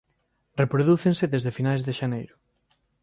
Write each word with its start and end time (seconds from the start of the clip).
Reprodúcense 0.61 1.25
desde 1.33 1.55
finais 1.57 1.81
de 1.87 1.93
xaneiro. 1.99 2.35